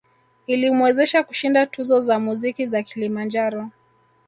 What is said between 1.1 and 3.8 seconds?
kushinda tuzo za muziki za Kilimanjaro